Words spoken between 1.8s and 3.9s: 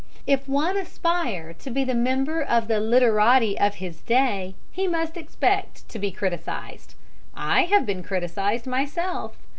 a member of the literati of